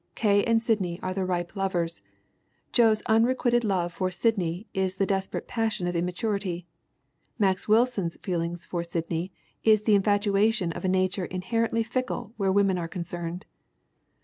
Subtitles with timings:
[0.15, 0.43] K.
[0.45, 2.01] and Sid ney are the ripe lovers.
[2.71, 6.65] Joe's unrequited love for Sid ney is the desperate passion of immaturity.
[7.37, 9.31] Max Wil son's feeling for Sidney
[9.63, 13.45] is the infatuation of a nature inherently fickle where women are concerned.